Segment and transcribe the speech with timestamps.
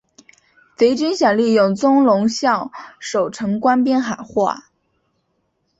[0.75, 4.71] 贼军想利用宗龙向守城官兵喊话。